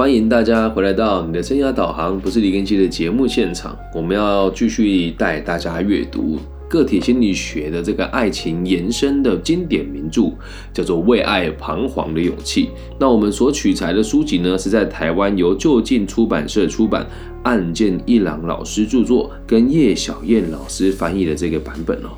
[0.00, 3.76] 欢迎大家回来到你的生涯导航，不是李根基的节目现场。
[3.94, 6.38] 我们要继续带大家阅读
[6.70, 10.32] 个体心理学的这个爱情延伸的经典名著，
[10.72, 12.64] 叫做《为爱彷徨的勇气》。
[12.98, 17.06] 那我们所取材的书籍呢，是在台湾由就近出版社出版，
[17.42, 22.08] 岸见一郎老师著作，跟叶小燕老师翻译的这个版本哦。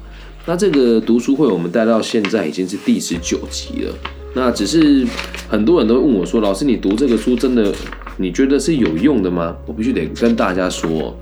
[0.46, 4.21] 那这个读书会我们带到现在已经是第十九集了。
[4.34, 5.06] 那只是
[5.48, 7.72] 很多人都问我说：“老师，你读这个书真的
[8.16, 11.16] 你觉得是有用的吗？”我必须得跟大家说，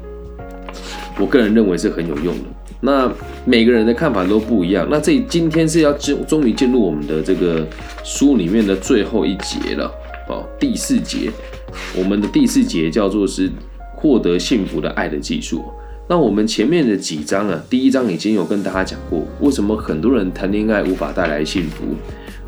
[1.18, 2.44] 我个人认为是很有用的。
[2.80, 3.12] 那
[3.44, 4.86] 每个人的看法都不一样。
[4.90, 7.66] 那这今天是要进终于进入我们的这个
[8.04, 9.92] 书里面的最后一节了，
[10.28, 11.30] 哦，第四节。
[11.98, 13.50] 我们的第四节叫做是
[13.94, 15.64] 获得幸福的爱的技术。
[16.10, 21.84] 那我们前面的几章啊，第一章已经有跟大家讲过，为什么很多人谈恋爱无法带来幸福。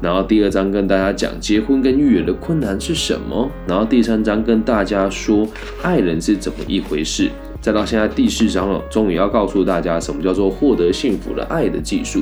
[0.00, 5.46] 然后第二章跟大家讲结婚跟育儿的困难是什么，然后第三章跟大家说
[5.80, 7.30] 爱人是怎么一回事，
[7.60, 12.20] 再到现在第四章了，终于要告诉大家什么叫做获得幸福的爱的技术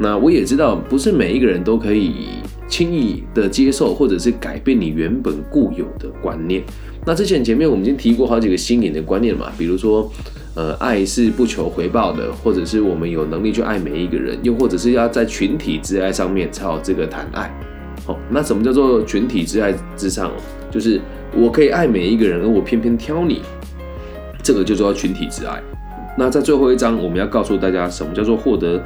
[0.00, 2.14] 那我也知道，不是每一个人都可以
[2.66, 6.64] 轻易的接受或者是改变你原本固有的观念。
[7.06, 10.10] 那之前前面我们已经提过好几个新颖的观念嘛，比如说。
[10.54, 17.52] 呃，爱是不求回报的，或者是我们有能力去爱每一个人，又或者是要在群体之爱上面才有这个谈爱。
[18.06, 20.30] 好，那什么叫做群体之爱之上？
[20.70, 21.00] 就是
[21.36, 23.42] 我可以爱每一个人，而我偏偏挑你，
[24.42, 25.60] 这个就叫做群体之爱。
[26.16, 28.80] 那在最后一章，我们要告诉大家什么叫做获得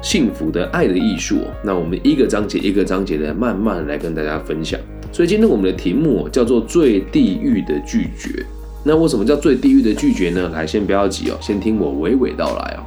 [0.00, 1.40] 幸福的爱的艺术。
[1.62, 4.80] 那我们一个章节一个章节的慢慢来跟大家分享。
[5.12, 8.46] 所以今天我们的题目叫做最地狱的拒绝。
[8.84, 10.50] 那为什么叫最地狱的拒绝呢？
[10.50, 12.84] 来，先不要急哦，先听我娓娓道来哦。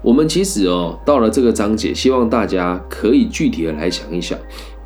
[0.00, 4.36] 我们其实哦，到了这个章节，希望大家可以具体的来想一想，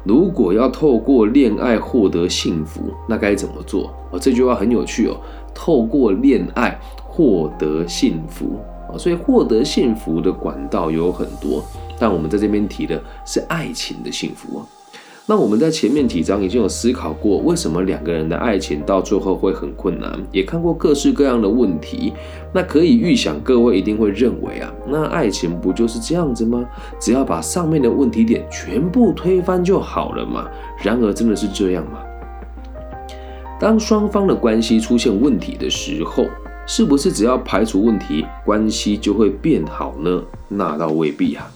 [0.04, 3.94] 如果要透过恋爱获得幸福，那该怎么做？
[4.10, 5.16] 哦，这句话很有趣哦，
[5.54, 8.58] 透过恋爱获得幸福
[8.92, 11.64] 啊，所以获得幸福的管道有很多，
[11.98, 14.66] 但我们在这边提的是爱情的幸福啊。
[15.28, 22.12] 那我们在前面几章已经有思考过，为什么两个人的爱情到最后会很困难，也看过各式各样的问题。
[22.52, 26.64] 那可以预想，各位一定会认为啊，那爱情不就是这样子吗？
[27.00, 30.48] 只要把上面的问题点全部推翻就好了嘛？
[30.80, 31.98] 然而，真的是这样吗？
[33.58, 36.24] 当双方的关系出现问题的时候，
[36.68, 40.22] 是不是只要排除问题，关系就会变好呢？
[40.46, 41.50] 那倒未必啊，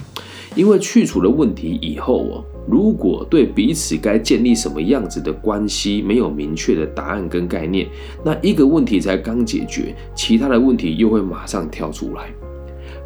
[0.57, 2.45] 因为去除了问题以后哦。
[2.71, 7.89] 如果对彼此该建立什么样子的关系没有明确的答案跟概念，
[8.25, 12.31] 那一个问题才刚解决，其他的问题又会马上跳出来。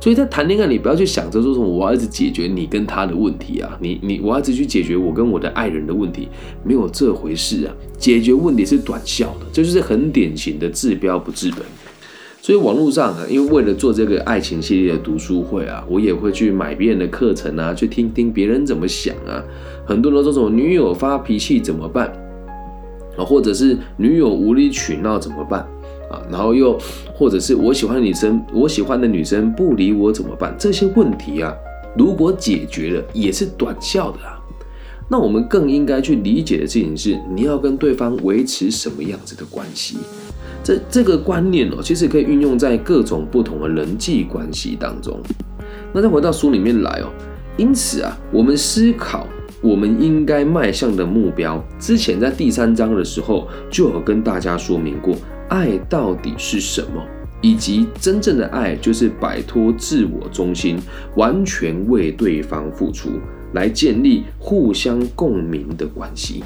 [0.00, 6.28] 所以在谈恋爱，你不要去想着说什么我要一直解决你跟他的问题啊，你你我要一直去解决我跟我的爱人的问题，
[6.62, 7.74] 没有这回事啊。
[7.96, 11.60] 解决问题是短效的，这就是很典型的治标不治本。
[12.44, 19.42] 所以网络上啊，因为为了做这个爱情系列的读书会啊，我也会去买别人的课程啊，去听听别人怎么想啊。
[19.86, 22.12] 很多人都说什么女友发脾气怎么办
[23.16, 25.60] 啊，或者是女友无理取闹怎么办
[26.10, 26.20] 啊？
[26.30, 26.78] 然后又
[27.14, 30.54] 或者是我喜欢女生，我喜欢的女生不理我怎么办？
[30.58, 31.50] 这些问题啊，
[31.96, 34.38] 如果解决了也是短效的啊。
[35.08, 39.98] 那我们更应该去理解的事情是，你要跟对方维持什么样子的关系？
[40.62, 45.20] 这这个观念哦，其实可以运用在各种不同的人际关系当中。
[45.92, 47.12] 那再回到书里面来哦，
[47.58, 49.28] 因此啊，我们思考
[49.60, 55.14] 我们应该迈向的目标，之前在第三章的时候就有跟大家说明过，
[55.50, 57.02] 爱到底是什么，
[57.42, 60.78] 以及真正的爱就是摆脱自我中心，
[61.14, 63.10] 完全为对方付出，
[63.54, 66.44] 来建立互相共鸣的关系。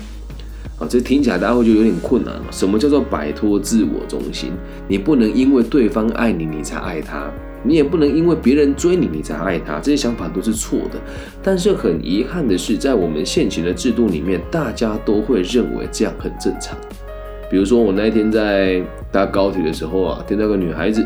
[0.78, 2.44] 啊，这听起来大家会觉得有点困难了。
[2.52, 4.52] 什么叫做摆脱自我中心？
[4.86, 7.28] 你不能因为对方爱你，你才爱他；
[7.64, 9.80] 你也不能因为别人追你，你才爱他。
[9.80, 11.00] 这些想法都是错的。
[11.42, 16.78] 但是很遗憾的是，在我们现行的制度里面，大家都会认为这样很正常。
[17.50, 18.80] 比如说，我那天在
[19.10, 21.04] 搭高铁的时候啊，听到个女孩子，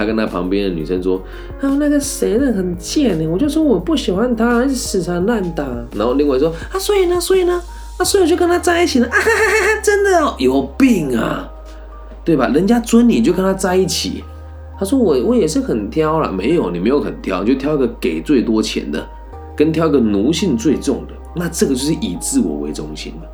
[0.00, 1.20] 他跟他旁边的女生说
[1.60, 5.62] ：“还有那个谁呢，很贱呢。”我就说我不喜欢他，死缠烂打。
[5.94, 7.62] 然后另外说：“啊，所以呢，所以呢？”
[7.98, 9.10] 那所以就跟他在一起了啊！
[9.10, 11.46] 哈哈哈真的哦，有病啊，
[12.24, 12.48] 对吧？
[12.48, 14.24] 人家追你就跟他在一起。
[14.78, 19.06] 他说我我也是很挑了，没有你没有很挑，就挑一个给最多钱的，
[19.54, 21.12] 跟挑一个奴性最重的。
[21.36, 23.24] 那这个就是以自我为中心嘛。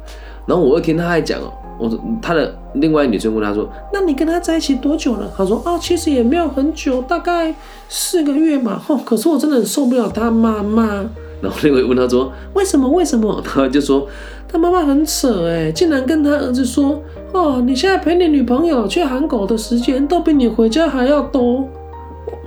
[0.45, 7.55] 然后我又听他还讲哦，我说他的另外女生问他说：“那你跟他在一起多久了？”他说：“哦，其实也没有很久，大概
[7.89, 11.05] 四个月嘛。”哦，可是我真的很受不了他妈妈。
[11.43, 12.89] 然后那位问他说：“为什么？
[12.89, 14.07] 为什么？”他就说
[14.49, 17.03] ：“他妈妈很扯哎，竟然跟他儿子说，
[17.33, 21.69] 哦，你现在陪你女朋友去喊狗的时间都比你回家还要多。”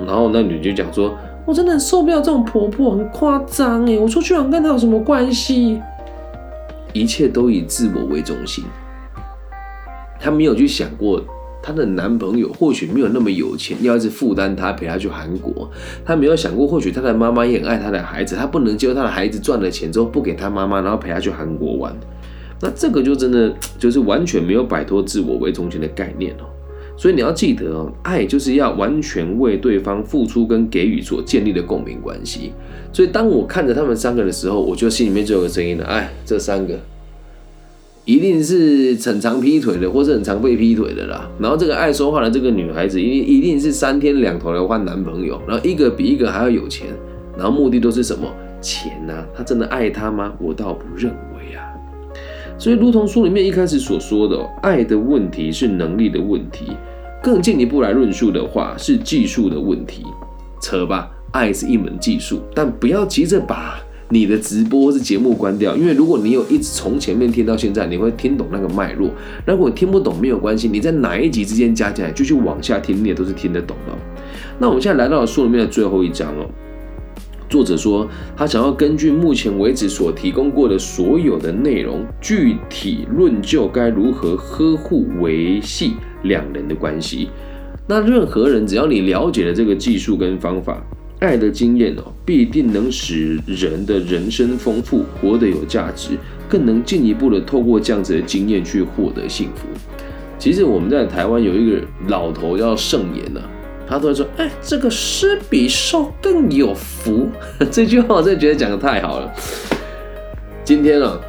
[0.05, 1.13] 然后那女就讲说
[1.45, 5.79] ：“我真的很受不了这种婆婆，很夸张哎，我出去玩跟她有什么关系？
[6.91, 8.63] 一切都以自我为中心，
[10.19, 11.23] 她没有去想过。”
[11.61, 15.69] 她的男朋友或许没有那么有钱，要一直负担她陪她去韩国。
[16.05, 21.93] 她没有想过，或许她的妈妈也很爱她的孩子，她不能接受她的孩子赚了钱之后不给她妈妈，然后陪她去韩国玩。
[22.61, 26.47] 那这个就真的就是完全没有摆脱自我为中心的概念哦。
[26.97, 32.53] 所以你要记得哦，爱就是要完全为对方付出跟给予所建立的共鸣关系。
[32.93, 36.79] 所以当我看着他们三个的时候，我就心里面就有个声音了：哎，这三个。
[38.09, 41.29] 一定是很常劈腿的，或是很常被劈腿的啦。
[41.37, 46.87] 然后这个爱说话的这个女孩子，一定一定是三天两头来换男朋友，然后一个比一个还要有钱，
[47.37, 48.27] 然后目的都是什么
[48.59, 49.13] 钱呢？
[49.35, 50.33] 她真的爱他吗？
[50.39, 51.61] 我倒不认为啊。
[52.57, 56.65] 所以，如同书里面一开始所说的，爱的问题是能力的问题，
[57.21, 60.03] 更进一步来论述的话是技术的问题。
[60.59, 63.79] 扯吧，爱是一门技术，但不要急着把。
[64.11, 69.11] 你的直播或是节目关掉，因为如果你有一直从前面听到现在，你会听懂那个脉络。
[69.45, 73.93] 那如果听不懂没有关系，你在哪一集之间加起来就去往下听，你也都是听得懂的。
[74.57, 76.49] 那我们现在来到了书里面的最后一章哦。
[77.47, 87.29] 作者说他想要根据目前为止所提供过的所有的内容，具体论就该如何呵护维系两人的关系。
[87.87, 90.83] 那任何人只要你了解了这个技术跟方法。
[91.19, 96.11] 爱的经验哦，必定能使人的人生丰富，活得有价值，
[96.47, 99.67] 更能进一步的透过这样子的经验去获得幸福。
[100.37, 103.41] 其实我们在台湾有一个老头叫圣言呐，
[103.85, 107.27] 他都会说：“哎，这个施比受更有福。”
[107.69, 109.29] 这句话我真的觉得讲的太好了。
[110.63, 111.19] 今天啊。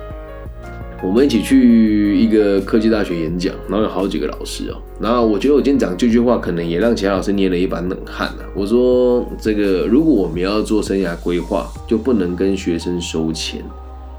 [1.03, 4.77] 我们一起去一个科技大学演讲，然后有好几个老师哦。
[5.01, 8.45] 然后我觉得我今天讲这句话，可能也让其他老师捏了一把冷汗啊。
[8.55, 13.65] 我说：这个如果我们要做生涯规划，就不能跟学生收钱，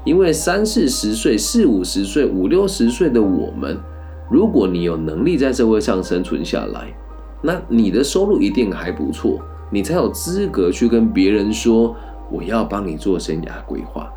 [0.04, 3.78] 因为三四十岁、四五十岁、五六十岁的我们，
[4.28, 6.92] 如果你有能力在社会上生存下来，
[7.40, 9.38] 那你的收入一定还不错，
[9.70, 11.94] 你才有资格去跟别人说
[12.28, 14.12] 我要帮你做生涯规划。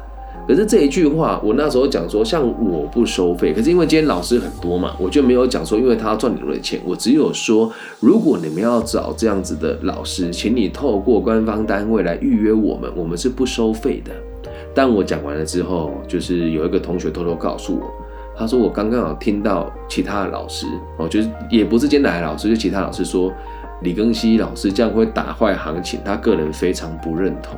[0.48, 14.12] 可是这一句话，我那时候讲说，像我不收费，可是因为今天老师很多嘛，我就没有讲说，因为他要赚你们的钱，我只有说，如果你们要找这样子的老师，请你透过官方单位来预约我们，我们是不收费的。
[14.74, 17.92] 但我讲完了之后，就是有一个同学偷偷告诉我，
[18.38, 20.68] 他说我刚刚有听到其他的老师，
[21.00, 23.34] 哦，就是也不是今天来的老师，就其他老师说
[23.82, 27.58] 李庚希老师这样会打坏行情，他个人非常不认同。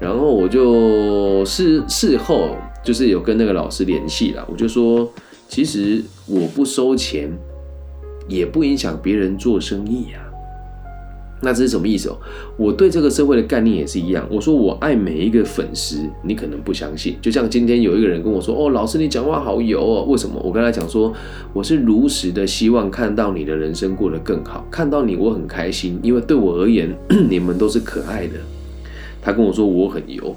[0.00, 5.06] 然后我就事事后就是有跟那个老师联系了，我就说，
[5.48, 7.30] 其实我不收钱，
[8.26, 10.26] 也不影响别人做生意呀。
[11.42, 12.18] 那这是什么意思哦？
[12.58, 14.26] 我对这个社会的概念也是一样。
[14.30, 17.16] 我说我爱每一个粉丝，你可能不相信。
[17.22, 21.10] 就像今天有一个人跟我说：“哦，老师你讲话好油哦，为什么？”我跟他讲说，
[21.54, 26.94] 我是如实的希望看到你的人生过得更好，看到你我很开心，因为对我而言，
[27.30, 28.34] 你们都是可爱的。
[29.22, 30.34] 他跟我说我很油，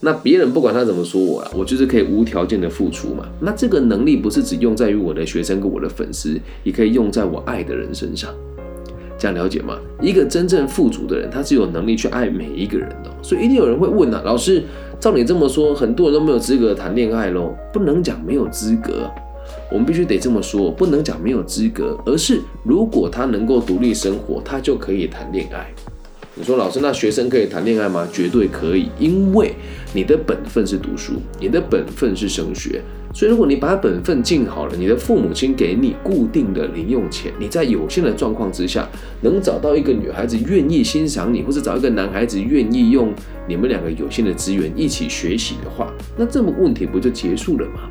[0.00, 3.26] 那别人不管他怎么说我了，我就是可以无条件的付出嘛。
[3.40, 8.30] 那这个能力不是只用在于我的学生跟我的粉丝，也可以用在我爱的人身上。
[9.16, 9.78] 这样了解吗？
[10.02, 13.10] 一个真正富足的人，他是有能力去爱每一个人的。
[13.22, 14.62] 所以一定有人会问啊，老师，
[14.98, 17.54] 照你这么说，很多人都没有资格谈恋爱喽？
[17.72, 19.08] 不能讲没有资格，
[19.70, 25.72] 我们必须得这么说，不能讲没有资格，而是如果他能够独立生活，他就可以谈恋爱。
[26.36, 28.08] 你说老师，那学生可以谈恋爱吗？
[28.12, 29.54] 绝对可以，因为
[29.92, 32.82] 你的本分是读书，你的本分是升学，
[33.14, 38.88] 所以如果你把本分尽好了，你的父母亲给你固定的零用钱，你在有限的状况之下，
[39.20, 43.14] 能找到一个女孩子愿意欣赏你，或者找一个男孩子愿意用
[43.46, 47.88] 你们两个有限的资源一起学习的话，那这么问题不就结束了吗？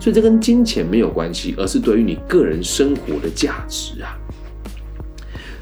[0.00, 4.18] 所以这跟金钱没有关系，而是对于你个人生活的价值啊。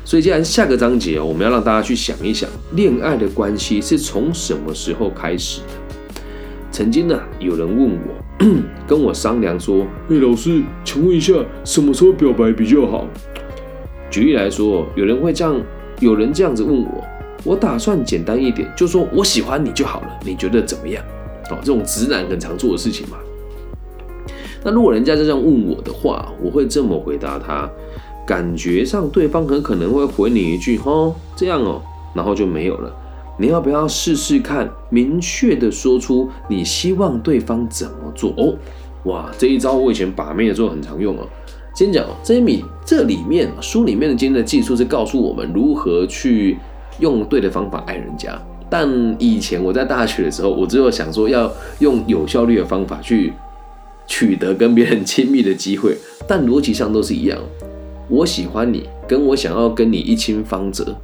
[0.05, 6.21] 所以，既然下个章节，我们要让大家去想一想，恋爱的关系是从什么时候开始的？
[6.71, 8.45] 曾经呢，有人问我，
[8.87, 11.33] 跟我商量说：“哎，老师，请问一下，
[11.65, 13.07] 什么时候表白比较好？”
[14.11, 15.55] 举例来说，有人会这样，
[16.01, 17.05] 有人这样子问我，
[17.45, 21.03] 我打算简单一点，就说我喜欢你就好了，你觉得怎么样？
[21.51, 23.17] 哦，这种直男很常做的事情嘛。
[24.65, 27.71] 那如果人家这样问我的话，我会这么回答他。
[28.33, 31.83] 感觉上，对方很可能会回你一句“哦，这样哦”，
[32.17, 32.91] 然后就没有了。
[33.39, 38.33] 你要不要试试看，明确的说出你希望对方怎么做？
[38.39, 38.55] 哦，
[39.05, 41.29] 哇，这一招我以前把妹的时候很常用哦。
[41.75, 46.57] 先讲哦，这米这里面书里面的今天的技术是告诉我们如何去
[47.01, 48.41] 用对的方法爱人家。
[48.71, 53.35] 但以前我在大学的时候，我只有想说要用有效率的方法去
[54.07, 55.95] 取得跟别人亲密的机会，
[56.27, 57.39] 但逻辑上都是一样。
[58.13, 60.95] 我喜欢你，跟我想要跟你一清方泽，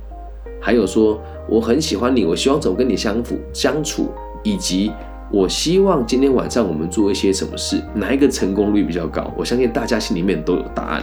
[0.61, 4.11] 还有说我很喜欢你，我希望怎么跟你相处相处，
[4.43, 4.93] 以及。
[5.31, 9.33] 我希望今天晚上我们做一些什么事，哪一个成功率比较高？
[9.39, 11.03] 我相信大家心里面都有答案。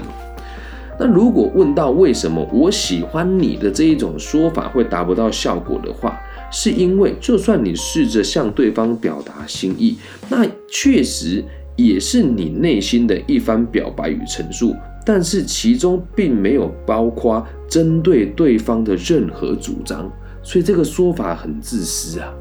[1.00, 6.20] 那如果问到为什么我喜欢你的这一种说法会达不到效果的话，
[6.52, 9.98] 是因为就算你试着向对方表达心意，
[10.30, 11.44] 那确实
[11.76, 22.34] 也是你内心的一番表白与陈述，但是其中并没有包括针对对方的任何主张，所以这个说法很自私啊。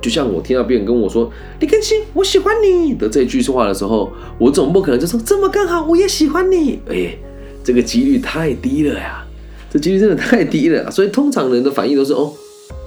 [0.00, 1.30] 就像我听到别人跟我说
[1.60, 6.78] “李根新，我喜欢你”的这句话的时候，我总不可能就说“这么刚好，我也喜欢你”。
[6.88, 7.18] 哎，
[7.62, 9.22] 这个几率太低了呀，
[9.68, 10.90] 这几率真的太低了。
[10.90, 12.32] 所以通常人的反应都是“哦，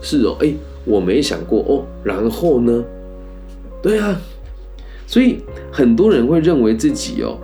[0.02, 0.52] 是哦，哎，
[0.86, 2.84] 我没想过哦，然后呢？”
[3.84, 4.20] 对啊，
[5.06, 5.38] 所以
[5.72, 7.38] 很多人会认为自己哦，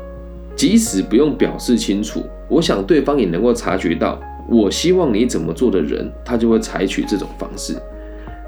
[0.59, 7.73] 即使不用表示清楚，我想对方也能够察觉到我希望你怎么做的人，他就会采取这种方式。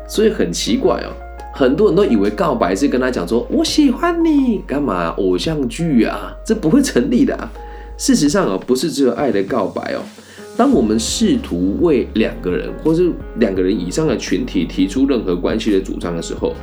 [0.09, 1.15] 所以很奇怪哦，
[1.53, 5.07] 很多人都以为告白是跟他讲说“我喜欢你”，干嘛？
[5.19, 7.49] 偶像剧啊，这不会成立的。
[7.95, 10.01] 事实上哦，不是只有爱的告白哦。
[10.57, 16.53] 当我们试图为两个人或是两个人以上的群体提出任何关系的主张的时候，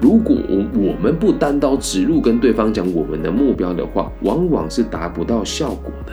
[0.00, 6.12] 如果我我们不单刀直入跟对方讲我们的目标的话，往往是达不到效果的。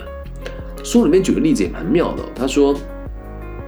[0.84, 2.76] 书里面举个例子也蛮妙的，他说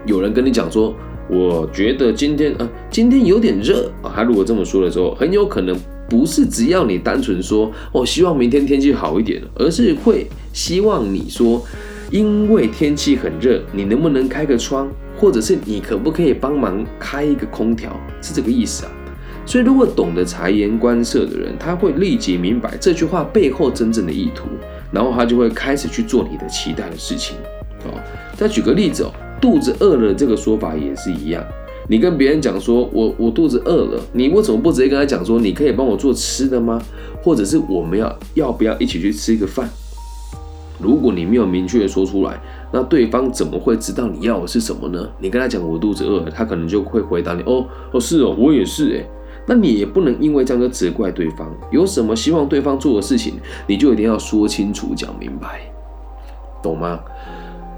[0.05, 0.93] 有人跟你讲说。
[1.29, 4.12] 我觉得今天啊，今天有点热啊。
[4.13, 5.74] 他如果这么说的时候，很有可能
[6.10, 11.65] 不是只要你单纯说哦，希望明天天气好一点，而是会希望你说，
[12.12, 18.91] 因为天气很热，你能不能开个窗，或者是你可不可以帮忙开一个空调，是这个意思啊。
[19.45, 24.45] 所以，如果懂得察言观色的人，他会立即明白这句话背后真正的意图，
[24.91, 27.35] 然后他就会开始去做你的期待的事情。
[27.85, 28.00] 哦，
[28.38, 29.12] 再举个例子哦。
[29.41, 31.43] 肚子饿了这个说法也是一样，
[31.89, 36.81] 你跟别人讲说，我我肚子饿了，你为什么不直接跟他讲说，你可以帮我做吃的吗？
[37.21, 39.69] 或者是我们要要不要一起去吃一个饭？
[40.79, 45.09] 如果你没有明确的说出来，那对方怎么会知道你要的是什么呢？
[45.19, 49.05] 你跟他讲我肚子饿了，他可能就会回答你，哦哦是哦，我也是哎，
[49.45, 53.33] 那你也不能因为这样就责怪对方，有什么希望对方做的事情，
[53.67, 55.62] 你就一定要说清楚讲明白，
[56.62, 57.00] 懂吗？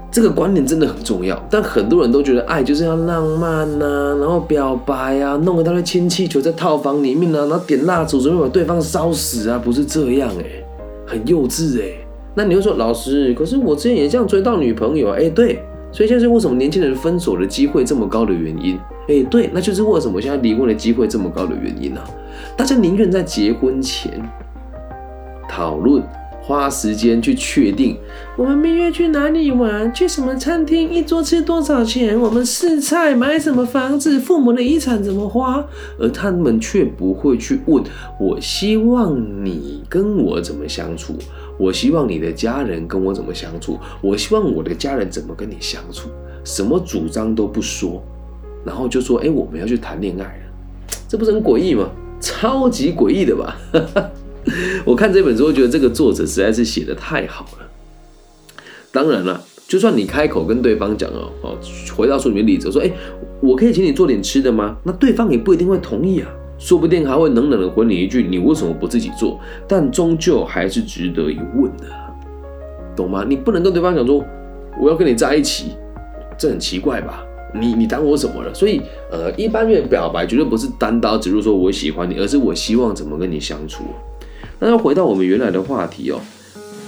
[0.08, 10.44] 这个观念真的很重要，但很多人都觉得爱就是要浪漫呐，然后表白啊，弄个他的氢气球在套房里面啊，然后点蜡烛准备把对方烧死啊，不是这样哎，
[11.06, 11.90] 很幼稚哎。
[12.34, 15.62] 那你又说老师，可是我之前也这样追到女朋友哎，对，
[15.96, 18.78] 所以现在为什么年轻人分手的机会这么高的原因？
[19.08, 22.02] 哎，对，那就是为什么现在离婚的机会这么高的原因呢？
[22.54, 24.22] 大家宁愿在结婚前
[25.48, 26.02] 讨论。
[26.42, 27.96] 花时间去确定
[28.36, 35.66] 我们蜜月去哪里玩，去什么餐厅，一桌吃多少钱，我们试菜买什么房子，父母的遗产怎么花，
[35.98, 37.82] 而他们却不会去问：
[38.20, 41.14] 我希望你跟我怎么相处，
[41.58, 46.08] 我希望你的家人跟我怎么相处，我希望我的家人怎么跟你相处，
[46.44, 48.02] 什么主张都不说，
[48.64, 51.90] 然后就说：哎，我们要去谈恋爱了，这不是很诡异吗？
[52.20, 53.56] 超级诡异的吧？
[54.84, 57.66] 我看这本书，觉得这个作者实在是写的太好了。
[58.92, 61.58] 当然了，就算你开口跟对方讲哦，哦，
[61.94, 62.90] 回到书里面例子说，哎，
[63.40, 64.76] 我可以请你做点吃的吗？
[64.84, 69.38] 那对方也不一定会同意啊，说不定还会冷冷的回你一句，你为什么不自己做？
[69.68, 71.84] 但终究还是值得一问的，
[72.96, 73.24] 懂吗？
[73.28, 74.24] 你不能跟对方讲说，
[74.80, 75.72] 我要跟你在一起，
[76.38, 77.22] 这很奇怪吧？
[77.54, 78.52] 你你当我什么了？
[78.52, 83.84] 所以，呃，一般的表白绝对不是单刀直入说我喜欢你，而是我希望怎么跟你相处。
[84.58, 86.18] 那要回到我们原来的话题哦，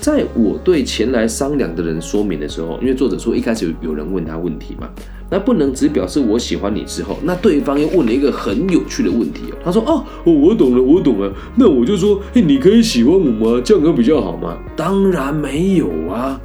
[0.01, 4.91] 在我对前来商量的人说明的时候，因为作者说一开始有人问他问题嘛，
[5.31, 13.61] 那不能只表示我喜欢你之后，那对方又问了一个很有趣的问题哦，他说哦，我懂了，我懂了，那我就说，嘿，你可以喜欢我吗？
[13.65, 14.57] 这样比较好吗？
[14.75, 16.41] 当然没有啊，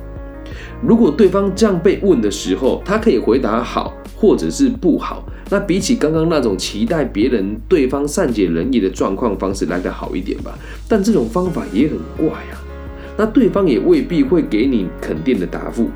[0.86, 5.24] 如果对方这样被问的时候，他可以回答好或者是不好。
[5.50, 10.58] 那比起刚刚那种期待别人对方善解人意的状况方式来得好一点吧，
[10.90, 12.60] 但这种方法也很怪啊。
[13.16, 15.90] 那对方也未必会给你肯定的答复。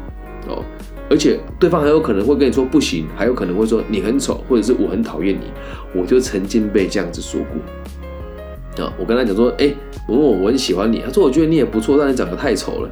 [1.10, 5.52] 而且对方还有可能会跟你说不行，还有可能会说你很丑，或者是我很讨厌你。
[5.96, 9.74] 我就曾经被这样子说过啊，我跟他讲说，哎，
[10.08, 12.90] 某某我很喜欢你，他说我觉得你也不错，但你长得太丑了。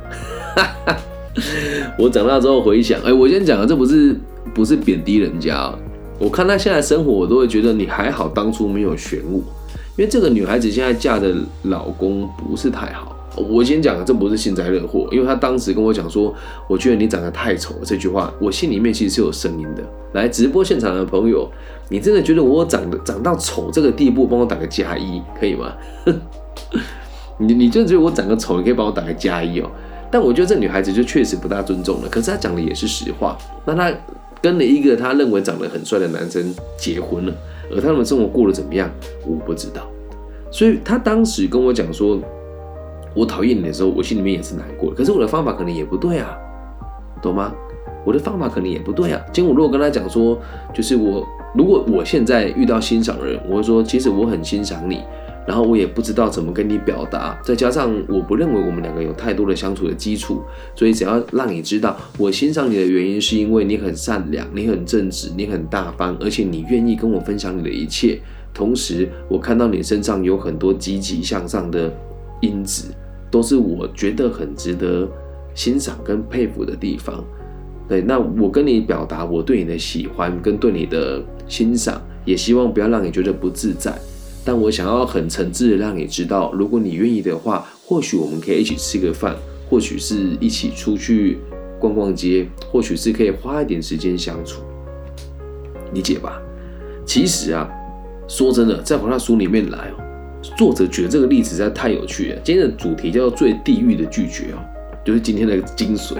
[2.00, 4.16] 我长大之后回想，哎，我先讲啊，这不是
[4.54, 5.74] 不是贬低人家，
[6.18, 9.40] 我看他现在生活，我都会觉得你还好，当初没有选我，
[9.98, 13.15] 因为这个女孩子现在嫁的老公不是太好。
[13.36, 16.34] 我先讲，这不是幸灾乐祸，因为他当时跟我讲说，
[16.68, 19.84] 我觉得你长得太丑这句话，我心里面其实是有声音的。
[20.14, 21.50] 来直播现场的朋友，
[21.90, 25.74] 你真的觉得我长得长到丑这个地步，帮我打个加一，可以吗？
[27.38, 29.70] 你你就觉得我长得丑，你可以帮我打个加一哦。
[30.10, 32.08] 但我觉得这女孩子就确实不大尊重了。
[32.10, 33.38] 可是她讲的也是实话。
[33.66, 33.92] 那她
[34.42, 37.34] 跟了一个她认为长得很帅的男生结婚了，
[37.74, 38.90] 而他们生活过得怎么样，
[39.26, 39.86] 我不知道。
[40.50, 42.18] 所以她当时跟我讲说。
[43.16, 44.96] 我讨厌你的时候，我心里面也是难过的。
[44.96, 46.38] 可是我的方法可能也不对啊，
[47.22, 47.54] 懂吗？
[48.06, 49.20] 我的方法可能也不对啊。
[49.34, 50.40] 今天我如果跟他讲说，
[50.74, 55.02] 就是我如果我现在遇到欣赏的人，我会说，其实我很欣赏你，
[55.48, 57.36] 然后我也不知道怎么跟你表达。
[57.44, 60.44] 再加上我不认为我们两个有太多的相处的基础，
[60.76, 68.20] 所以只要让你知道我欣赏你的原因，是因为你很善良，你很正直，你很大方，而且你愿意跟我分享你的一切。
[68.54, 71.92] 同时，我看到你身上有很多积极向上的
[72.42, 72.94] 因子。
[73.36, 75.06] 都是我觉得很值得
[75.54, 77.22] 欣赏跟佩服的地方。
[77.86, 83.94] 对，那我跟你表达我对你的喜欢跟对你的欣赏，也希望不要让你觉得不自在。
[84.46, 89.36] 但我想要很诚挚的让你知道，如果你愿意的话，或许我们可以一起吃个饭，
[89.70, 91.40] 或许是一起出去
[91.78, 94.62] 逛逛街，或许是可以花一点时间相处，
[95.94, 96.42] 理解吧？
[97.06, 97.70] 其实啊，
[98.30, 100.05] 说真的，在回到书里面来哦。
[100.58, 102.40] 作者举的这个例子实在太有趣了。
[102.44, 104.60] 今天的主题叫做“最地狱的拒绝”哦，
[105.04, 106.16] 就是今天的精髓。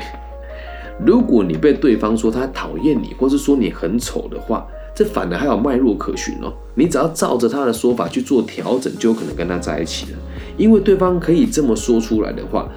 [1.06, 4.66] 如果你被对方说他讨厌你，或是说你很丑的话，
[4.96, 6.54] 这反而还有脉络可循哦。
[6.74, 10.18] 你只要照着他的说法去做调整，就有可能跟他在一起了。
[10.58, 12.70] 因为对方可以这么说出来的话，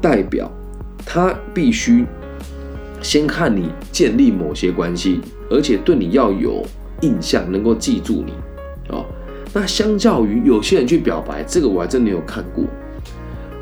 [0.00, 0.50] 代表
[1.04, 2.06] 他必须
[3.02, 6.64] 先看你建立某些关系，而且对你要有
[7.02, 8.32] 印象，能够记住你。
[9.52, 12.64] 那相较于有些人去表白，这个我还真没有看过。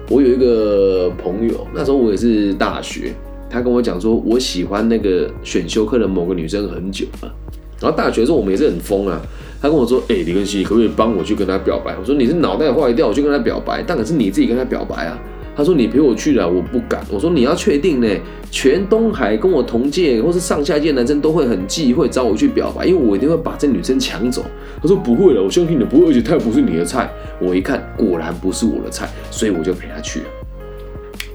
[0.09, 3.12] 我有一个朋友，那时候我也是大学，
[3.51, 7.35] 他跟我讲说，我喜欢那个选修课的某个女生很久了。
[7.81, 9.20] 然后大学的时候我们也是很疯啊，
[9.61, 11.94] 他跟我说，哎，李根熙，可不可以帮我去跟她表白？
[11.99, 15.18] 我说你是脑袋坏掉，我去跟她表白，但可是你自己跟她表白啊。
[15.57, 18.07] 他说：“你陪我去了，我不敢。”我说：“你要确定呢？
[18.51, 24.45] 全东海跟我同届或是上下届男生都会很忌讳找我去表白，因为我一定会把这女生抢走。”
[24.83, 30.27] 他说：“不会了，我相信你不会，而且她也不是你的菜。”我一看，果然不是我的菜，所以我就陪她去了。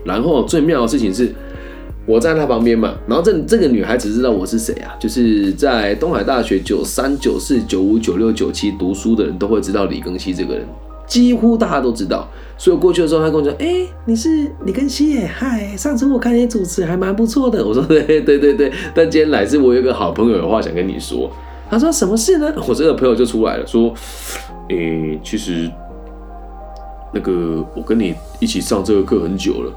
[0.05, 1.33] 然后最妙的事情是，
[2.05, 4.93] 我在她旁边嘛，然后这这个女孩子知道我是谁啊？
[4.99, 10.65] 就是在东海大学九三、九四、九五、九六、九七读书的人都会知道李庚希这个人。
[11.11, 12.25] 几乎大家都知道，
[12.57, 21.29] 所以我过去的时候，他跟我说：“哎，你是李根熙耶，嗨，上次我看你主持还蛮不错的。”我说：“对对对对，但今天来是我有个好朋友有话想跟你说。”
[21.69, 23.93] 他说：“什么事呢？”我这个朋友就出来了，说
[24.71, 25.69] ：“哎，其实
[27.13, 29.73] 那个我跟你一起上这个课很久了，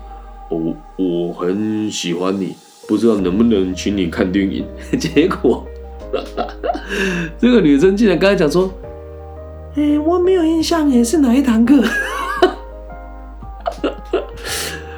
[0.49, 2.55] 我我很喜欢你，
[2.87, 4.65] 不知道能不能请你看电影。”
[5.01, 5.67] 结果
[7.41, 8.73] 这个女生竟然刚才讲说。
[9.77, 11.83] 哎，我没有印象，哎，是哪一堂课？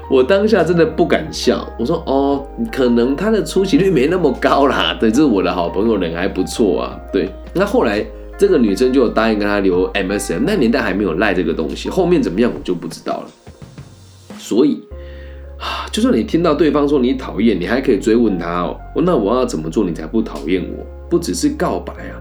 [0.09, 1.67] 我当下真的不敢笑。
[1.79, 4.95] 我说，哦，可能他的出席率没那么高啦。
[5.01, 7.01] 对，这是我的好朋友，人还不错啊。
[7.13, 8.05] 对，那后来
[8.39, 13.29] 这个女生就答应跟他留 MSN，那年代还没有赖这个东西，后面怎么样我就不知道了。
[14.39, 14.81] 所以
[15.59, 18.79] 啊，就算你听到对方说你讨厌，你还可以追问他哦。
[18.97, 20.87] 那我要怎么做你才不讨厌我？
[21.09, 22.15] 不只是告白啊。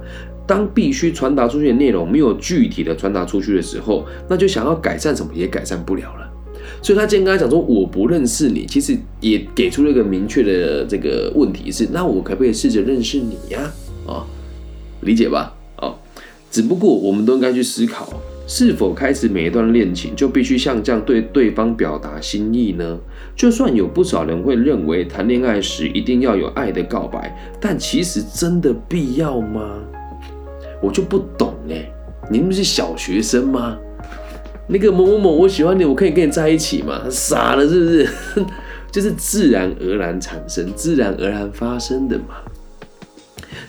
[0.47, 6.31] 当必须传达出去的内容没有具体的传达出去的时候，那就想要改善什么也改善不了了。
[6.81, 13.71] 所以他今天跟他讲说我不认识你，其实也给出了一个明确的这个问题是：那我可不可以试着认识你呀？
[14.07, 14.25] 啊，
[15.01, 15.55] 理解吧？
[15.77, 15.95] 啊，
[16.51, 18.07] 只不过我们都应该去思考，
[18.47, 22.99] 是否开始每一段恋情就必须像这样对对方表达心意呢？
[23.35, 29.79] 就算有不少人会认为谈恋爱时一定要有爱的告白，但其实真的必要吗？
[30.85, 31.91] 我就不懂哎，
[32.29, 33.77] 你们是小学生吗？
[34.67, 37.01] 那个某某某，我喜欢你，我可以跟你在一起吗？
[37.09, 38.09] 傻了是不是？
[38.91, 42.35] 就是自然而然产生、自然而然发生的嘛。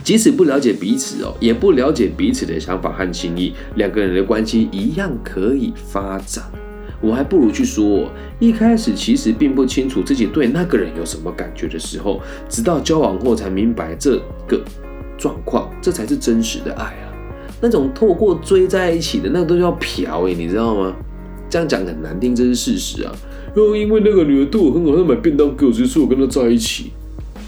[0.05, 6.45] 即使不了解彼此哦，也不了解彼此的想法和心意，两个人的关系一样可以发展。
[7.01, 14.63] 我还不如去说，一开始其实并不清楚自己对那个人有什么感觉的时候，直到交往后才明白这个
[15.19, 17.06] 状况，这才是真实的爱啊！
[17.67, 20.95] 那种透过追在一起的那个都叫嫖哎，你知道吗？
[21.51, 23.13] 这样讲很难听，这是事实啊。
[23.57, 26.93] 又因为那个女的对我很好，她买便当给我吃，所以我跟她在一起。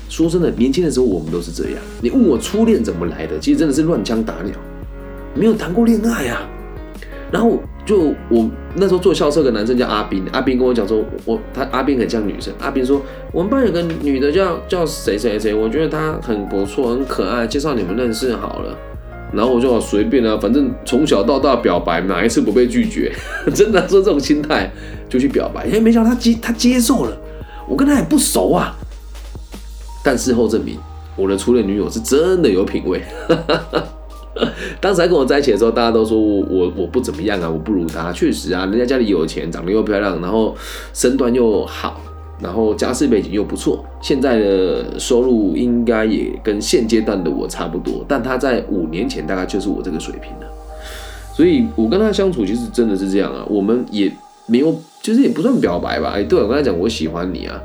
[0.09, 1.75] 说真的，年轻的时候我们都是这样。
[2.01, 4.53] 你问我初恋怎么来的，其实真的是乱枪打鸟，
[5.37, 6.43] 没有谈过恋爱啊。
[7.31, 12.53] 然后就我那时候坐校车，个男生叫阿斌，阿斌跟我讲说，我他阿斌很像女生。
[12.59, 13.01] 阿斌说，
[13.31, 18.75] 我们班有个女的叫叫谁谁谁，我觉得她很不错，很可爱，介绍你们认识好了。
[19.33, 23.13] 然后我就随便啊，反正从小到大表白哪一次不被拒绝？
[23.55, 24.71] 真的说这种心态
[25.09, 27.17] 就去表白，哎，没想到他接他接受了。
[27.69, 28.75] 我跟他也不熟啊，
[30.03, 30.79] 但事后证明
[31.17, 33.03] 我的初恋女友是真的有品味。
[34.81, 38.13] 当时还跟我在一起的时候，大家都说我我我不怎么样啊，我不如他。
[38.13, 40.57] 确实啊，人家家里有钱，长得又漂亮，然后
[40.95, 42.01] 身段又好。
[42.41, 50.47] 然后家世背景又不错，现在的收入应该也跟现阶段的我差不多，但他在五年前大概就是我这个水平了，
[51.35, 54.13] 所以我跟他相处其实真的是这样啊，我们也
[54.47, 57.61] 没有，就是也不算表白吧，哎，对我跟他讲我喜欢你啊，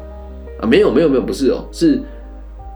[0.60, 2.02] 啊，没有没有没有，不是哦，是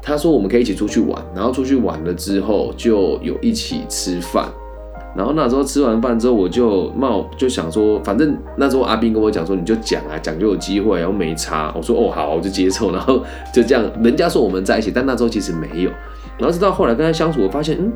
[0.01, 4.47] 他说我们可以一起出去玩，然后出去玩了之后就有一起吃饭。
[5.17, 11.73] 然后那时候吃完饭之后，我就冒就想说，反正那时候阿斌跟我讲说，你就讲啊，讲就有机会，然后没差。
[11.75, 12.91] 我说哦好，我就接受。
[12.91, 13.19] 然后
[13.51, 15.89] 就这样，人家说我们在一起，但那时候其实没有。
[16.37, 17.91] 然后直到后来跟他相处，我发现，嗯，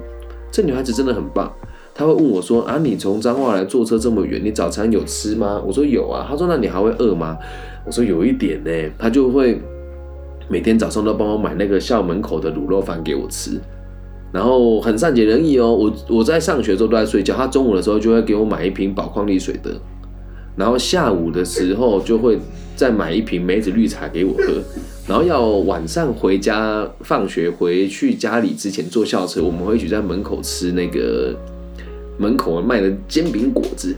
[0.51, 1.53] 这女孩子真的很棒。
[1.93, 5.61] 他会问我说啊，你从彰化来坐车这么远，你早餐有吃吗？
[5.63, 6.25] 我说有啊。
[6.27, 7.37] 他说那你还会饿吗？
[7.85, 8.71] 我说有一点呢。
[8.97, 9.61] 他就会
[10.49, 13.61] 每天早上都帮我买那个校门口的卤肉饭给我吃。
[14.31, 19.71] 然后很善解人意哦，我我在上学的时候都在睡觉，他中午的时候就会给我买一瓶宝矿力水的，
[20.55, 22.39] 然后下午的时候就会
[22.75, 24.61] 再买一瓶梅子绿茶给我喝，
[25.07, 31.35] 然后要晚上回家放学回去家里之前坐校车，我们会一起在门口吃那个
[32.17, 33.93] 门口卖的煎饼果子，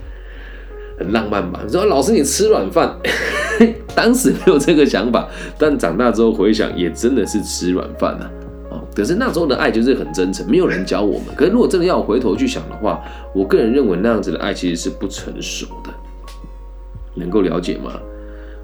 [0.97, 1.61] 很浪漫吧？
[1.63, 2.97] 你说老师你吃软饭，
[3.95, 8.31] 当时没有这个想法，但长大之后回想也真的是吃软饭啊。
[8.95, 11.35] 可是那时候的爱就是很真诚，没有人教我们。
[11.35, 13.03] 可是如果真的要回头去想的话，
[13.33, 15.89] 我个人认为那样子的爱其实是不成熟的，
[17.15, 17.99] 能够了解吗？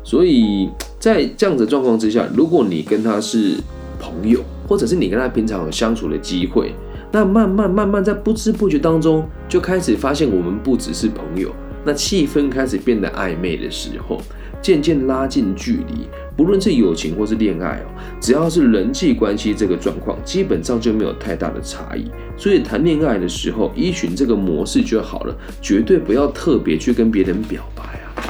[0.03, 3.55] 所以在这样子状况之下，如果你跟他是
[3.99, 6.73] 朋友，或者是你跟他平常有相处的机会，
[7.11, 11.51] 那慢慢慢慢在不知不觉当中就开始发现我们不只是朋友，
[11.83, 14.21] 那气氛开始变得暧昧的时候。
[14.61, 16.05] 渐渐拉近距离，
[16.39, 22.05] 不论是友情或是恋爱哦，只要是人际关系这个状况，基本上就没有太大的差异。
[22.37, 28.23] 所以谈恋爱的时候，依循这个模式就好了，绝对不要特别去跟别人表白啊。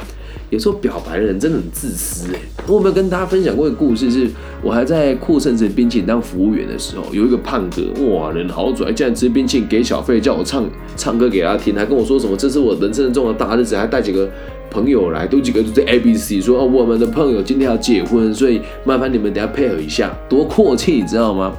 [0.48, 2.40] 有时候表白的人真的很自私哎。
[2.66, 4.10] 我有没有跟大家分享过一个故事？
[4.10, 4.26] 是
[4.60, 14.28] 我还在酷盛城冰淇淋当服务员的时候，有一个胖哥，哇，人好拽，竟然吃冰淇淋给小费，叫我唱唱歌给他听，还跟我说什么这是我人生中的大日子，还带几个。
[14.70, 21.52] 朋友来，都几个都是 A B C，说哦，我们的朋友今天要结婚，所以麻烦你们等下配合一下，多阔气，你知道吗？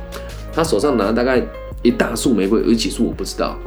[0.53, 1.41] 他手上拿大概
[1.81, 3.57] 一大束玫瑰，有几束我不知道。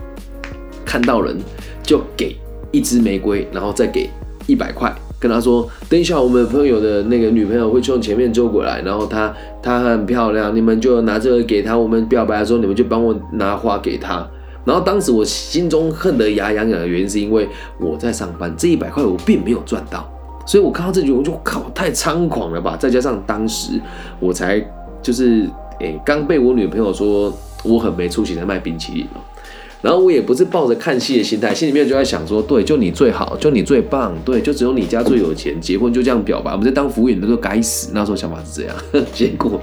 [0.85, 1.37] 看到人
[1.83, 2.37] 就给
[2.71, 4.09] 一支玫瑰，然后再给
[4.47, 14.29] 一百块，跟他说，等一下我们朋友的那个女朋友会从前面走过来，然后她她很漂亮，你们就拿这个给她，我们表白的时候你们就帮我拿花给她。
[14.65, 17.47] 然后当时我心中恨得牙痒痒的原因，是因为
[17.79, 20.11] 我在上班，这一百块我并没有赚到，
[20.47, 22.75] 所以我看到这句我就靠，太猖狂了吧！
[22.77, 23.81] 再加上当时
[24.19, 24.59] 我才
[25.03, 25.47] 就是
[25.81, 27.31] 诶刚被我女朋友说
[27.63, 29.07] 我很没出息在卖冰淇淋
[29.83, 36.51] 然后我也不是抱着看戏的心态，心里面就在想说，对，就你最好，就你最棒，对，就只有你家最有钱，结婚就这样表白。
[36.53, 38.75] 我们在当服务员的时候该死，那时候想法是这样，
[39.13, 39.61] 结果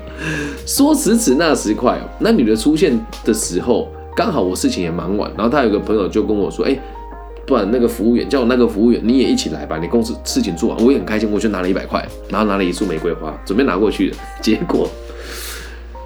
[0.63, 3.87] 说时迟那时快，那女的出现的时候。
[4.15, 6.77] 刚好我事情也忙完，然后他有个朋友就跟我说：“哎，
[7.45, 14.17] 不然那个服务员叫我那个服务员你也一起来吧，你公司事情做完，我也很开心，我就拿了一百块，然后拿了一束玫瑰花，准备拿过去的。
[14.41, 14.89] 结果，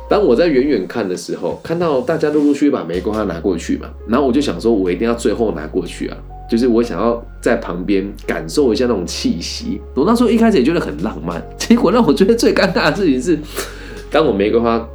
[0.08, 6.18] 当我在远远看的时候，看到大家陆陆续续把玫瑰花拿过去嘛，然后我就想说，我一定要最后拿过去啊，
[6.50, 9.82] 就是我想要在旁边感受一下那种气息。
[9.96, 13.40] 我那时候一开始也觉得很浪漫，结果让我觉得最尴尬的事情是，
[14.12, 14.88] 当我玫瑰花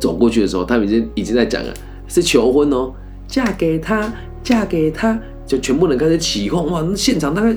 [0.00, 1.72] 走过去的时候，他们已经已经在讲了。
[2.16, 2.90] 是求婚哦，
[3.28, 4.10] 嫁给他，
[4.42, 6.80] 嫁给他，就全部人开始起哄哇！
[6.80, 7.54] 那现场大概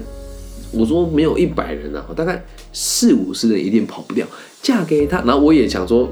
[0.73, 2.43] 我说没有一百人啊，大概
[2.73, 4.27] 四五十人一定跑不掉。
[4.61, 6.09] 嫁给他，然后我也想说，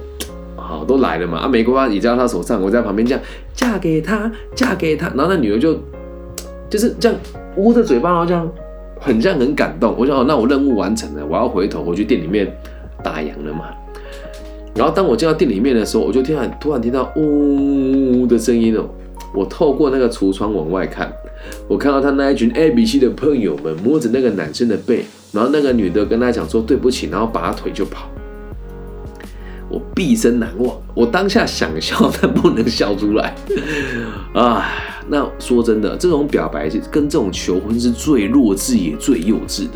[0.56, 3.22] 好都来了嘛，啊，玫瑰花也在他手上，我在旁边这样，
[3.54, 5.78] 嫁给他，嫁给他，然后那女儿就
[6.70, 7.20] 就是这样
[7.58, 8.50] 捂着嘴巴，然后这样
[9.02, 9.94] 很像很感动。
[9.98, 12.50] 我想哦，那我任务完成了，我要回头回去店里面
[13.04, 13.66] 打烊了嘛。
[14.78, 18.88] 然后当我进到店里面的时候，我就听到突然听到呜呜呜的声音哦。
[19.34, 21.12] 我透过那个橱窗往外看，
[21.68, 28.08] 我看到他那一群 A B C 的朋友们摸着那个男生的背，然后那个女的跟他讲说对不起，然后拔腿就跑。
[29.70, 33.36] 我毕生难忘，我当下想笑但不能笑出来。
[34.34, 34.66] 啊，
[35.10, 39.74] 那说真的，这种表白跟这种求婚是最弱智也最幼稚的。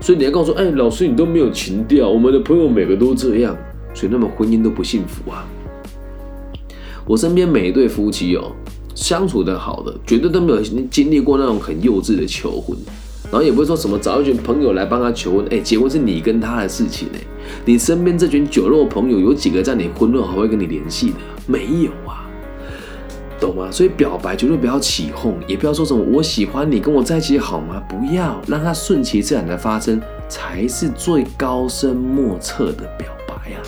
[0.00, 3.56] 所以你要跟我说，哎，老师你都没有情调，我们的朋友每个都这样，
[3.94, 5.46] 所以他们婚姻都不幸福啊。
[7.06, 8.52] 我身边每一对夫妻哦。
[8.96, 12.78] 相处的好的，绝对都没有经历过那种很幼稚的求婚，
[13.24, 15.44] 然后也不会说什么找一群朋友来帮他求婚。
[15.50, 17.18] 哎，结婚是你跟他的事情哎，
[17.64, 21.16] 你身边这群酒肉朋友有几个在你婚后还会跟你联系的？
[21.44, 22.30] 没有啊，
[23.40, 23.68] 懂吗？
[23.68, 27.82] 所以表白绝对不要起哄，也不要说什么我喜欢你，跟我在一起好吗？
[27.88, 33.58] 不要让它顺其自然的发生，才是最高深莫测的表白啊！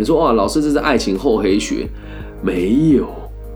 [0.00, 1.86] 你说哇，老师这是爱情厚黑学？
[2.42, 3.06] 没有。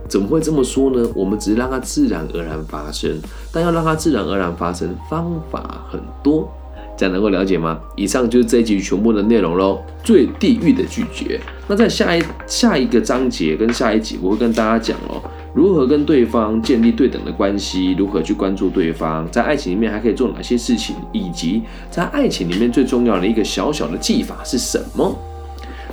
[0.07, 1.09] 怎么会这么说呢？
[1.15, 3.19] 我们只是让它自然而然发生，
[3.51, 6.47] 但要让它自然而然发生，方法很多，
[6.99, 7.81] 这样能够了解吗？
[7.97, 9.79] 以上就是这一集全部的内容喽。
[10.05, 11.41] 最地狱的拒绝。
[11.67, 15.23] 那在下一下一个章节跟下一集，我会跟大家讲哦，
[15.55, 25.19] 如何跟对方建立对等的关系，如何去关注对方，在爱情里面还可以做哪些事情，以及在爱情里面最重要的一个小小的技法是什么。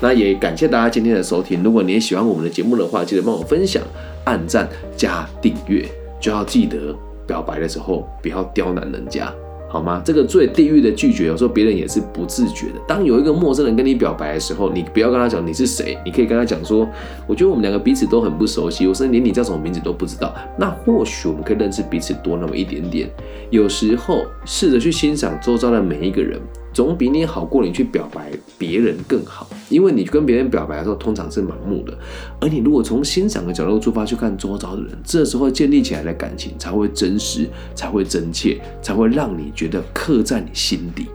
[0.01, 1.61] 那也感谢大家今天的收听。
[1.61, 3.81] 如果你也喜欢我们的节目的话，记得帮我分享、
[4.25, 5.85] 按赞、加订阅，
[6.19, 6.95] 就要记得
[7.27, 9.31] 表白的时候不要刁难人家。
[9.69, 10.01] 好吗？
[10.03, 12.81] 这个最地狱的拒绝，有时候别人也是不自觉的。
[12.85, 16.85] 当有一个陌生人跟你表白的时候，你不要跟他讲你是谁，你可以跟他讲说，
[17.25, 20.35] 我觉得我们两个彼此都很不熟悉，我甚至连你叫什么名字都不知道。
[20.57, 23.09] 那或许我们可以认识彼此多那么一点点。
[23.49, 26.37] 有时候试着去欣赏周遭的每一个人。
[26.73, 31.97] 总比你好过你去表白别人更好，因为你跟别人表白的时候通常是盲目的，
[32.39, 41.07] 而你如果从欣赏的角度出发去看周遭的人，这时候建立起来的感情才会真实，才会真切，才会让你觉得刻在你心底。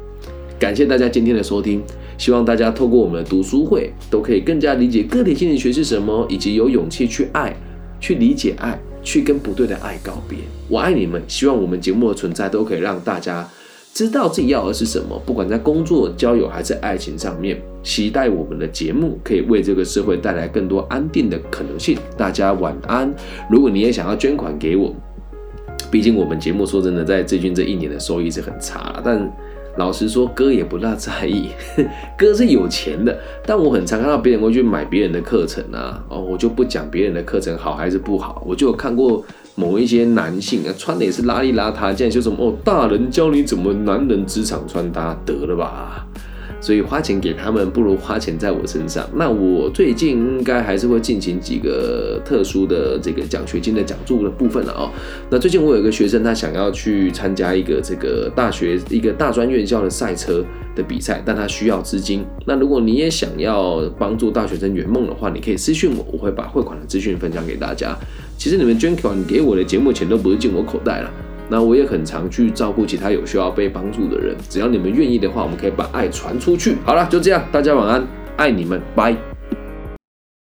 [0.59, 1.83] 感谢大家今天的收听，
[2.19, 7.57] 希望大家透过我们的读书会，都可以更加理解个体心理学是什么，以及有勇气去爱，
[7.99, 10.38] 去理解爱，去跟不对的爱告别。
[10.69, 13.49] 我爱你们，希望我们节目的存在都可以让大家。
[13.96, 21.96] 知道自己要的是什么，不管在工作、交友还是爱情上面，期待我们的节目可以为这个社会带来更多安定的可能性。
[22.14, 23.11] 大家晚安。
[23.50, 24.94] 如果你也想要捐款给我，
[25.90, 29.00] 毕竟我们节目说真的，在最近这一年的收益是很差。
[29.02, 29.35] 但
[29.78, 31.48] 老实说，哥也不大在意，
[32.18, 33.18] 哥是有钱的。
[33.46, 39.24] 但我很常看到别人会去买别人的课程啊，哦，我就不讲别人的课程好还是不好，我就有看过。
[39.57, 46.06] 某一些男性啊，穿的也是邋里邋遢，竟然说什么哦，大人教你怎么男人职场穿搭，得了吧？
[46.61, 49.09] 所以花钱给他们，不如花钱在我身上。
[49.14, 54.90] 那我最近应该还是会进行几个特殊的这个奖学金的讲座的部分了哦。
[55.31, 62.25] 那最近我有一个学生，他想要去参加一个这个大学一个大专院校的赛车的比赛，但他需要资金。
[62.47, 67.97] 那如果你也想要帮助大学生圆梦的话，你可以私信我，我会把汇款的资讯分享给大家。
[68.38, 71.11] 其实你们捐款给我的节目钱都不是进我口袋了。
[71.48, 76.76] 那我也很常去照顾其他有需要被帮助的人，只要你们愿意的话，我们可以把爱传出去。
[76.85, 78.06] 好了，就这样，大家晚安，
[78.37, 79.36] 爱你们，拜。